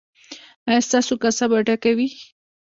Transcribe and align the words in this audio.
ایا 0.67 0.79
ستاسو 0.87 1.13
کاسه 1.21 1.45
به 1.51 1.57
ډکه 1.67 1.91
وي؟ 1.97 2.09